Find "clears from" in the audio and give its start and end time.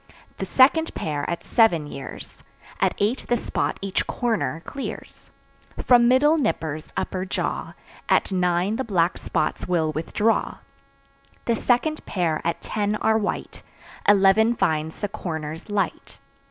4.65-6.07